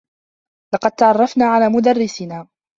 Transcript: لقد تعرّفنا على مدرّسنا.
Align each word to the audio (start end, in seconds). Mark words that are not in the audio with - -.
لقد 0.73 0.91
تعرّفنا 0.91 1.45
على 1.45 1.69
مدرّسنا. 1.69 2.47